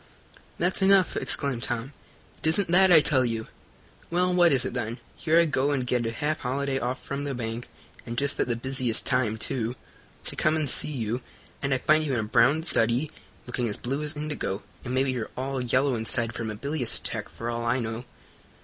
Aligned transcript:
"That's 0.57 0.81
enough!" 0.81 1.15
exclaimed 1.15 1.61
Tom. 1.61 1.93
"It 2.39 2.47
isn't 2.47 2.71
that, 2.71 2.91
I 2.91 3.01
tell 3.01 3.23
you." 3.23 3.45
"Well, 4.09 4.33
what 4.33 4.51
is 4.51 4.65
it 4.65 4.73
then? 4.73 4.97
Here 5.15 5.39
I 5.39 5.45
go 5.45 5.69
and 5.69 5.85
get 5.85 6.07
a 6.07 6.11
half 6.11 6.39
holiday 6.39 6.79
off 6.79 7.05
from 7.05 7.23
the 7.23 7.35
bank, 7.35 7.67
and 8.03 8.17
just 8.17 8.39
at 8.39 8.47
the 8.47 8.55
busiest 8.55 9.05
time, 9.05 9.37
too, 9.37 9.75
to 10.25 10.35
come 10.35 10.55
and 10.55 10.67
see 10.67 10.89
you, 10.91 11.21
and 11.61 11.71
I 11.71 11.77
find 11.77 12.03
you 12.03 12.13
in 12.13 12.19
a 12.19 12.23
brown 12.23 12.63
study, 12.63 13.11
looking 13.45 13.69
as 13.69 13.77
blue 13.77 14.01
as 14.01 14.15
indigo, 14.15 14.63
and 14.83 14.95
maybe 14.95 15.11
you're 15.11 15.29
all 15.37 15.61
yellow 15.61 15.93
inside 15.93 16.33
from 16.33 16.49
a 16.49 16.55
bilious 16.55 16.97
attack, 16.97 17.29
for 17.29 17.51
all 17.51 17.63
I 17.63 17.77
know." 17.79 18.05